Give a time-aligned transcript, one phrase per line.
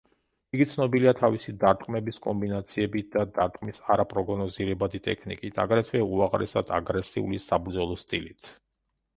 [0.57, 8.53] იგი ცნობილია თავისი დარტყმების კომბინაციებით და დარტყმის არაპროგნოზირებადი ტექნიკით, აგრეთვე უაღრესად აგრესიული საბრძოლო სტილით.